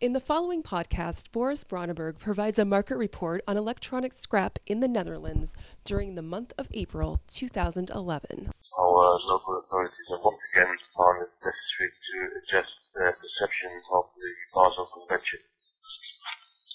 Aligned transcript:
In 0.00 0.14
the 0.14 0.20
following 0.24 0.62
podcast, 0.62 1.30
Boris 1.30 1.62
Bronneberg 1.62 2.16
provides 2.16 2.58
a 2.58 2.64
market 2.64 2.96
report 2.96 3.44
on 3.46 3.58
electronic 3.58 4.16
scrap 4.16 4.58
in 4.64 4.80
the 4.80 4.88
Netherlands 4.88 5.54
during 5.84 6.14
the 6.14 6.24
month 6.24 6.54
of 6.56 6.72
April 6.72 7.20
2011. 7.28 7.92
Our 7.92 9.04
uh, 9.04 9.18
local 9.28 9.60
authorities 9.60 10.08
have 10.08 10.24
once 10.24 10.40
again 10.56 10.72
found 10.96 11.20
it 11.20 11.28
necessary 11.44 11.92
to 11.92 12.16
adjust 12.32 12.72
their 12.96 13.12
perceptions 13.12 13.84
of 13.92 14.08
the 14.16 14.30
Basel 14.56 14.88
Convention 14.88 15.40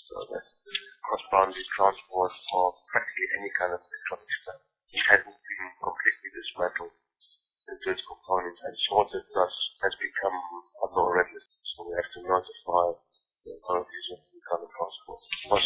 so 0.05 0.21
that 0.29 0.45
cross-boundary 1.09 1.65
transport 1.73 2.29
of 2.29 2.73
practically 2.93 3.25
any 3.41 3.49
kind 3.57 3.73
of 3.73 3.81
electronic 3.81 4.29
scrap 4.37 4.61
hadn't 5.09 5.33
been 5.33 5.65
completely 5.81 6.29
dismantled 6.29 6.93
into 7.73 7.89
its 7.89 8.05
components 8.05 8.61
and 8.69 8.77
sorted 8.85 9.25
thus 9.33 9.55
has 9.81 9.97
become 9.97 10.37
under 10.85 11.01
already. 11.01 11.41
So 11.73 11.89
we 11.89 11.97
have 11.97 12.07
to 12.15 12.21
notify 12.21 12.95
the 13.45 13.53
authorities 13.61 14.07
of 14.09 14.19
the 14.25 14.41
kind 14.49 14.63
of 14.65 14.73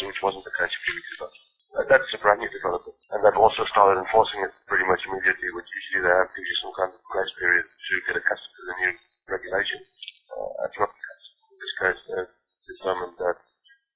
which 0.04 0.20
wasn't 0.20 0.44
the 0.44 0.52
case 0.60 0.68
a 0.68 0.82
few 0.84 0.94
weeks 0.94 1.12
ago. 1.16 1.28
Uh, 1.70 1.84
that's 1.88 2.12
a 2.12 2.20
brand 2.20 2.44
new 2.44 2.50
development. 2.52 2.92
And 3.08 3.24
they've 3.24 3.40
also 3.40 3.64
started 3.64 4.04
enforcing 4.04 4.44
it 4.44 4.52
pretty 4.68 4.84
much 4.84 5.08
immediately, 5.08 5.48
which 5.56 5.64
usually 5.64 6.04
they 6.04 6.12
have 6.12 6.28
gives 6.36 6.50
you 6.50 6.58
some 6.60 6.74
kind 6.76 6.92
of 6.92 7.00
grace 7.08 7.32
period 7.40 7.64
to 7.64 7.92
get 8.04 8.20
accustomed 8.20 8.52
to 8.52 8.62
the 8.68 8.76
new 8.84 8.92
regulation. 9.32 9.80
Uh, 9.80 10.50
that's 10.60 10.76
not 10.76 10.92
the 10.92 11.00
case. 11.00 11.26
In 11.40 11.56
this 11.56 11.74
case, 11.80 12.00
they've 12.04 12.34
determined 12.76 13.16
that 13.16 13.38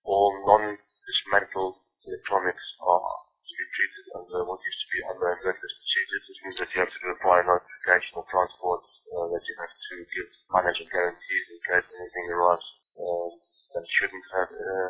all 0.09 0.33
non-dismantled 0.49 1.77
electronics 2.09 2.65
are 2.81 3.17
to 3.37 3.53
be 3.53 3.67
treated 3.69 4.07
under 4.17 4.49
what 4.49 4.65
used 4.65 4.81
to 4.81 4.89
be 4.97 5.01
under 5.13 5.25
regular 5.29 5.57
procedures, 5.61 6.25
which 6.25 6.41
means 6.41 6.57
that 6.57 6.71
you 6.73 6.81
have 6.81 6.93
to 6.95 7.01
do 7.05 7.13
a 7.13 7.19
prior 7.21 7.45
notification 7.45 8.17
of 8.17 8.25
transport, 8.33 8.81
uh, 8.81 9.29
that 9.29 9.45
you 9.45 9.55
have 9.61 9.75
to 9.77 9.95
give 10.09 10.29
financial 10.49 10.89
guarantees 10.89 11.47
in 11.53 11.59
case 11.69 11.89
anything 11.93 12.33
arrives 12.33 12.84
uh, 12.95 13.31
that 13.75 13.85
shouldn't 13.91 14.27
have 14.35 14.51
uh, 14.55 14.89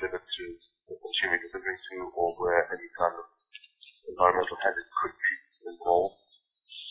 delivered 0.00 0.24
to 0.24 0.44
the 0.88 0.96
consumer 0.96 1.36
delivering 1.36 1.80
to 1.92 1.96
or 2.16 2.32
where 2.40 2.64
any 2.72 2.88
kind 2.96 3.12
of 3.12 3.26
environmental 4.08 4.56
hazard 4.64 4.88
could 5.02 5.12
be 5.12 5.34
involved. 5.68 6.16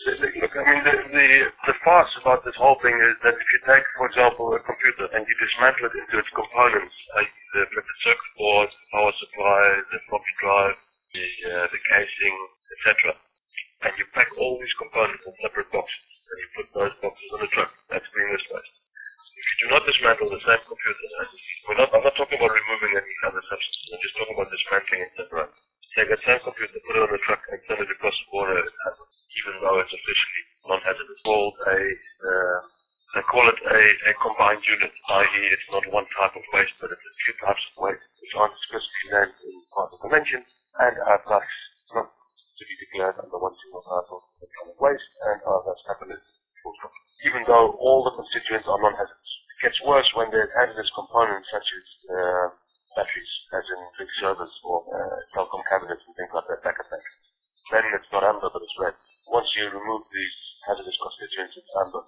Look, 0.05 0.55
I 0.55 0.63
mean, 0.63 0.83
the, 0.85 0.95
the, 1.09 1.51
the 1.65 1.73
farce 1.83 2.15
about 2.21 2.45
this 2.45 2.55
whole 2.55 2.77
thing 2.79 2.93
is 2.93 3.17
that 3.23 3.33
if 3.33 3.47
you 3.49 3.59
take, 3.65 3.83
for 3.97 4.05
example, 4.05 4.53
a 4.53 4.59
computer 4.59 5.09
and 5.11 5.25
you 5.27 5.35
dismantle 5.41 5.89
it 5.89 5.97
into 5.97 6.19
its 6.21 6.29
components, 6.29 6.93
like 7.17 7.33
the 7.53 7.65
printed 7.73 7.97
circuit 8.05 8.33
board, 8.37 8.69
the 8.69 8.87
power 8.93 9.11
supply, 9.17 9.81
the 9.91 9.99
floppy 10.07 10.33
drive, 10.39 10.77
the, 11.13 11.25
uh, 11.49 11.67
the 11.73 11.81
casing, 11.89 12.37
etc., 12.77 13.15
and 13.83 13.93
you 13.97 14.05
pack 14.13 14.29
all 14.37 14.57
these 14.59 14.73
components 14.73 15.25
in 15.25 15.33
separate 15.41 15.71
boxes, 15.71 16.05
and 16.29 16.37
you 16.39 16.47
put 16.55 16.67
those 16.77 16.93
boxes 17.01 17.29
on 17.33 17.41
a 17.41 17.47
truck, 17.47 17.73
that's 17.89 18.09
being 18.15 18.31
misplaced. 18.31 18.76
If 19.35 19.45
you 19.51 19.67
do 19.67 19.73
not 19.75 19.83
dismantle 19.85 20.29
the 20.29 20.39
same 20.39 20.63
computer, 20.63 21.03
we're 21.67 21.75
not, 21.75 21.91
I'm 21.91 22.03
not 22.03 22.15
talking 22.15 22.39
about 22.39 22.55
removing 22.55 22.95
any 22.95 23.15
other 23.27 23.43
substances, 23.43 23.91
I'm 23.91 23.99
just 23.99 24.15
talking 24.15 24.35
about 24.39 24.47
dismantling 24.47 25.03
separate. 25.19 25.51
Take 25.97 26.09
that 26.09 26.23
same 26.23 26.39
computer, 26.39 26.79
put 26.85 26.95
it 26.95 27.03
on 27.03 27.11
a 27.11 27.19
truck, 27.19 27.41
and 27.51 27.59
send 27.67 27.81
it 27.81 27.91
across 27.91 28.15
the 28.15 28.27
border, 28.31 28.61
even 28.61 29.53
though 29.59 29.79
it's 29.83 29.91
officially 29.91 30.41
non-hazardous. 30.69 31.21
Called 31.25 31.55
a, 31.67 31.75
uh, 31.75 32.59
they 33.15 33.23
call 33.25 33.49
it 33.49 33.59
a, 33.67 33.81
a 34.07 34.13
combined 34.21 34.63
unit, 34.63 34.93
i.e. 34.93 35.43
it's 35.51 35.67
not 35.73 35.83
one 35.91 36.05
type 36.15 36.35
of 36.37 36.45
waste, 36.53 36.77
but 36.79 36.93
it's 36.93 37.01
a 37.01 37.15
few 37.25 37.33
types 37.43 37.65
of 37.67 37.83
waste, 37.83 38.05
which 38.21 38.35
aren't 38.37 38.53
explicitly 38.55 39.07
named 39.11 39.35
in 39.43 39.59
part 39.73 39.89
of 39.89 39.97
the 39.97 40.01
convention, 40.05 40.45
and 40.79 40.93
are 41.03 41.21
thus 41.27 41.49
not 41.97 42.07
to 42.07 42.63
be 42.63 42.75
declared 42.79 43.17
under 43.17 43.41
one 43.41 43.55
single 43.59 43.83
type 43.83 44.07
of 44.07 44.21
waste, 44.79 45.09
and 45.27 45.41
are 45.49 45.63
thus 45.65 45.81
tabulated 45.83 46.21
even 47.25 47.43
though 47.47 47.73
all 47.81 48.03
the 48.03 48.13
constituents 48.13 48.67
are 48.67 48.81
non-hazardous. 48.81 49.33
It 49.57 49.61
gets 49.65 49.81
worse 49.81 50.13
when 50.13 50.29
there's 50.29 50.53
hazardous 50.53 50.91
components 50.93 51.49
such 51.49 51.65
as 51.73 51.85
uh, 52.13 52.47
batteries, 52.93 53.33
as 53.53 53.65
in 53.73 53.81
big 53.97 54.11
servers 54.21 54.53
or 54.61 54.85
uh, 54.93 55.17
telecom 55.33 55.65
cabinets 55.65 56.05
and 56.05 56.13
things 56.13 56.29
like 56.33 56.45
that, 56.45 56.61
backup 56.61 56.85
batteries. 56.93 57.25
Then 57.73 57.83
it's 57.97 58.11
not 58.13 58.23
amber, 58.23 58.49
but 58.53 58.61
it's 58.61 58.77
red. 58.77 58.93
Once 59.27 59.57
you 59.57 59.65
remove 59.67 60.05
these 60.13 60.37
hazardous 60.69 60.97
constituents, 61.01 61.57
it's 61.57 61.73
amber. 61.81 62.05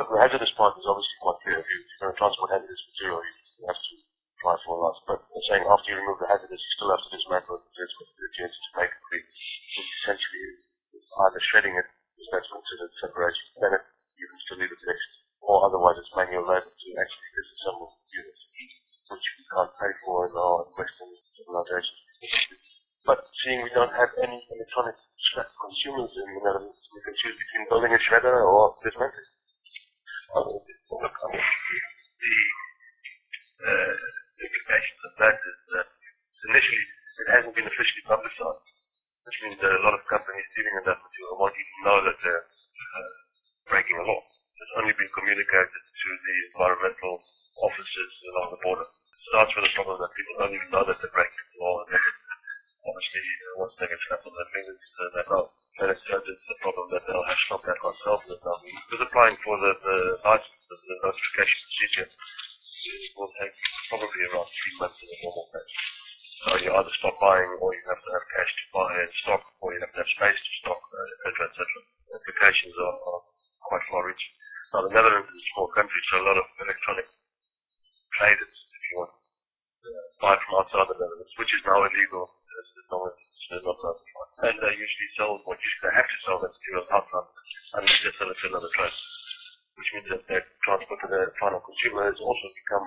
But 0.00 0.08
the 0.08 0.18
hazardous 0.18 0.52
part 0.56 0.76
is 0.80 0.88
obviously 0.88 1.16
quite 1.20 1.40
clear. 1.44 1.58
If 1.60 1.68
you're 1.68 1.86
going 2.00 2.12
to 2.12 2.18
transport 2.18 2.50
hazardous 2.50 2.84
material, 2.96 3.20
you 3.22 3.64
have 3.68 3.76
to 3.76 3.94
apply 4.40 4.56
for 4.64 4.72
a 4.76 4.88
us. 4.88 4.98
But 5.04 5.20
they're 5.20 5.48
saying 5.52 5.64
after 5.68 5.92
you 5.92 6.00
remove 6.00 6.20
the 6.20 6.32
hazardous, 6.32 6.58
you 6.64 6.72
still 6.74 6.92
have 6.92 7.04
to 7.04 7.12
dismantle 7.12 7.60
its 7.60 7.92
constituents 7.96 8.56
to 8.56 8.68
make 8.80 8.92
it 8.92 9.02
free. 9.08 9.20
Which 9.20 9.90
essentially 10.00 10.42
is 10.56 10.60
either 11.28 11.40
shredding 11.44 11.76
it, 11.76 11.86
if 12.18 12.26
that's 12.32 12.50
considered 12.50 12.92
separation, 12.98 13.46
then 13.60 13.72
it 13.76 13.84
you 14.18 14.26
can 14.28 14.40
still 14.48 14.58
leave 14.58 14.72
it 14.72 14.80
fixed, 14.80 15.12
or 15.44 15.64
otherwise 15.68 15.96
it's 16.00 16.12
manual 16.16 16.48
labor 16.48 16.72
to 16.72 16.88
actually 16.96 17.30
disassemble 17.36 17.92
units, 18.12 18.48
which 19.12 19.26
we 19.36 19.44
can't 19.52 19.72
pay 19.76 19.92
for 20.04 20.28
in 20.28 20.32
our 20.32 20.64
Western 20.72 21.12
civilizations. 21.36 22.00
But 23.56 23.64
seeing 23.64 23.72
we 23.72 23.72
don't 23.72 23.96
have 23.96 24.12
any 24.20 24.44
electronic 24.52 24.96
scrap 25.16 25.48
consumers 25.56 26.12
in 26.12 26.28
the 26.28 26.40
Netherlands, 26.44 26.76
we 26.92 27.00
can 27.00 27.16
choose 27.16 27.32
between 27.40 27.64
building 27.72 27.96
a 27.96 28.00
shredder 28.04 28.36
or 28.44 28.76
dismantling. 28.84 29.24
Mean, 30.36 31.40
the 32.20 32.36
uh, 33.64 33.96
implications 34.44 35.00
of 35.08 35.12
that 35.24 35.40
is 35.40 35.58
that 35.72 35.88
initially 36.52 36.84
it 37.24 37.28
hasn't 37.32 37.56
been 37.56 37.64
officially 37.64 38.04
publicized, 38.04 38.68
which 39.24 39.40
means 39.40 39.56
that 39.64 39.72
a 39.72 39.80
lot 39.80 39.96
of 39.96 40.04
companies 40.04 40.44
dealing 40.52 40.76
in 40.76 40.84
that 40.92 41.00
material 41.00 41.40
won't 41.40 41.56
even 41.56 41.80
know 41.88 42.04
that 42.04 42.16
they're 42.20 42.44
uh, 42.44 43.12
breaking 43.72 43.96
a 43.96 44.04
law. 44.04 44.20
It's 44.20 44.76
only 44.76 44.92
been 45.00 45.08
communicated 45.16 45.72
to 45.72 46.08
the 46.12 46.36
environmental 46.52 47.24
officers 47.64 48.12
along 48.36 48.52
the 48.52 48.60
border. 48.60 48.84
It 48.84 49.20
starts 49.32 49.56
with 49.56 49.64
the 49.64 49.72
problem 49.72 49.96
that 50.04 50.12
people 50.12 50.34
don't 50.44 50.52
even 50.52 50.68
know 50.68 50.84
that 50.84 51.00
they're 51.00 51.16
breaking 51.16 51.45
applying 59.16 59.40
for 59.40 59.56
the, 59.56 59.72
the 59.80 59.96
license, 60.28 60.60
the, 60.68 60.76
the 60.76 60.96
notification 61.08 61.56
procedure, 61.64 62.08
will 63.16 63.32
take 63.40 63.56
probably 63.88 64.20
around 64.28 64.44
three 64.44 64.76
months 64.76 65.00
in 65.00 65.08
a 65.08 65.16
normal 65.24 65.48
case. 65.56 65.72
So 66.44 66.48
you 66.60 66.68
either 66.68 66.92
stop 67.00 67.16
buying, 67.16 67.48
or 67.64 67.72
you 67.72 67.80
have 67.88 67.96
to 67.96 68.10
have 68.12 68.26
cash 68.36 68.52
to 68.52 68.64
buy 68.76 68.92
and 68.92 69.08
stock, 69.16 69.40
or 69.64 69.72
you 69.72 69.80
have 69.80 69.88
to 69.96 70.04
have 70.04 70.12
space 70.12 70.36
to 70.36 70.52
stock, 70.60 70.76
etc., 71.32 71.48
etc. 71.48 71.64
Applications 72.12 72.76
are, 72.76 72.96
are 73.08 73.22
quite 73.72 73.84
far 73.88 74.04
reaching. 74.04 74.36
Now 74.76 74.84
the 74.84 74.92
Netherlands 74.92 75.32
is 75.32 75.40
a 75.40 75.48
small 75.56 75.72
country, 75.72 76.00
so 76.12 76.20
a 76.20 76.28
lot 76.28 76.36
of 76.36 76.44
electronic 76.60 77.08
traders, 78.20 78.52
if 78.68 78.82
you 78.92 79.00
want, 79.00 79.16
uh, 79.16 80.04
buy 80.20 80.36
from 80.44 80.60
outside 80.60 80.92
the 80.92 80.96
Netherlands, 81.00 81.32
which 81.40 81.56
is 81.56 81.64
now 81.64 81.80
illegal. 81.88 82.28
And 83.50 84.56
they 84.58 84.74
usually 84.74 85.10
sell, 85.16 85.38
what 85.44 85.58
usually 85.62 85.82
they 85.86 85.94
have 85.94 86.08
to 86.08 86.18
sell 86.26 86.38
that 86.42 86.50
material 86.50 86.86
outside, 86.92 87.28
unless 87.74 88.02
they 88.02 88.12
sell 88.18 88.30
it 88.30 88.36
to 88.42 88.48
another 88.50 88.70
trade. 88.74 88.96
Which 89.76 89.90
means 89.94 90.08
that 90.10 90.26
their 90.26 90.44
transport 90.64 90.98
to 91.02 91.08
the 91.08 91.30
final 91.38 91.60
consumer 91.60 92.10
has 92.10 92.18
also 92.18 92.48
become 92.56 92.86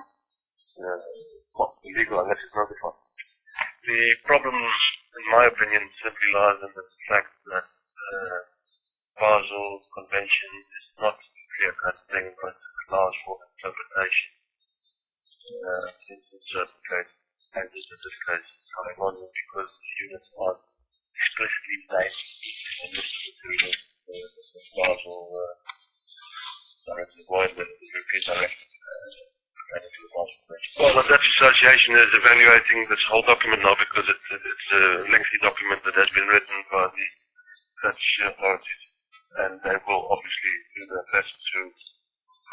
uh, 0.80 1.00
well, 1.56 1.74
illegal 1.84 2.20
unless 2.20 2.40
it's 2.44 2.54
notified. 2.54 2.98
The 3.86 4.00
problem, 4.24 4.54
in 4.54 5.24
my 5.32 5.44
opinion, 5.46 5.88
simply 6.02 6.28
lies 6.34 6.60
in 6.60 6.72
the 6.74 6.84
fact 7.08 7.32
that 7.52 7.64
uh, 7.64 8.38
Basel 9.18 9.80
Convention 9.96 10.50
is 10.60 10.86
not 11.00 11.14
a 11.14 11.42
clear-cut 11.56 11.96
thing, 12.12 12.32
but 12.42 12.54
allows 12.90 13.14
for 13.24 13.36
interpretation 13.56 14.30
uh, 15.64 15.86
in 16.10 16.18
certain 16.48 16.80
cases. 16.88 17.19
And 17.50 17.66
this 17.74 17.82
is 17.82 18.14
coming 18.70 18.98
on 19.02 19.14
because 19.18 19.70
the 19.74 19.90
units 20.06 20.30
are 20.38 20.54
explicitly 20.54 21.78
named 21.90 22.20
in 22.86 22.88
this 22.94 23.10
material, 23.26 23.74
uh, 23.74 24.94
Basel 24.94 25.18
uh, 25.34 25.54
directive 26.86 27.26
or 27.26 27.50
the 27.50 27.66
European 27.66 28.22
directive. 28.22 28.70
Well, 30.78 30.94
the 30.94 31.06
Dutch 31.10 31.26
Association 31.26 31.94
is 31.98 32.10
evaluating 32.14 32.86
this 32.86 33.02
whole 33.10 33.22
document 33.22 33.62
now 33.66 33.74
because 33.74 34.06
it, 34.06 34.20
it, 34.30 34.42
it's 34.46 34.68
a 34.70 35.10
lengthy 35.10 35.38
document 35.42 35.82
that 35.82 35.94
has 35.94 36.10
been 36.10 36.26
written 36.30 36.54
by 36.70 36.86
the 36.86 37.06
Dutch 37.82 38.20
authorities 38.30 38.84
and 39.42 39.58
they 39.62 39.74
will 39.90 40.06
obviously 40.06 40.54
do 40.78 40.82
their 40.86 41.06
best 41.14 41.34
to 41.34 41.60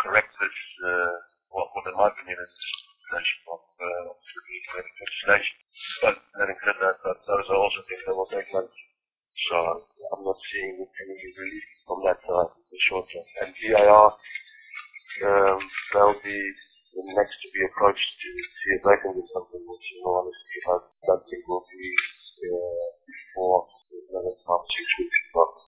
correct 0.02 0.30
this, 0.42 0.58
uh, 0.86 1.14
what, 1.50 1.70
what 1.74 1.86
in 1.86 1.94
my 1.98 2.10
opinion 2.10 2.38
is 2.38 2.54
legislation 3.14 3.40
of 3.50 3.62
uh, 3.82 4.04
legislation. 4.78 5.58
But 6.02 6.16
having 6.40 6.60
said 6.64 6.78
are 7.50 7.56
also 7.56 7.82
that 7.82 8.16
will 8.16 8.28
take 8.28 8.52
months. 8.54 8.76
So 9.50 9.56
I'm 10.14 10.24
not 10.24 10.38
seeing 10.52 10.76
any 10.82 11.18
relief 11.38 11.68
from 11.86 12.04
that 12.06 12.20
side 12.22 12.52
in 12.58 12.64
the 12.72 12.80
short 12.80 13.06
term. 13.12 13.28
And 13.44 13.54
BIR, 13.54 14.08
um, 15.28 15.60
they'll 15.94 16.20
be 16.24 16.40
the 16.98 17.04
next 17.14 17.38
to 17.42 17.48
be 17.54 17.62
approached 17.70 18.10
to 18.18 18.30
see 18.34 18.72
if 18.76 18.82
they 18.82 18.98
can 19.02 19.14
do 19.14 19.24
something, 19.34 19.62
which 19.62 19.88
in 19.94 20.02
all 20.06 20.26
honesty 20.26 20.58
I 20.66 20.78
don't 21.06 21.24
think 21.30 21.48
will 21.48 21.66
be 21.70 21.86
uh, 22.50 22.88
before 23.06 23.66
another 24.10 24.36
five, 24.42 24.66
six 24.74 24.88
weeks. 24.98 25.18